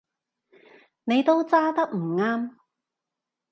[1.03, 2.55] 你都揸得唔啱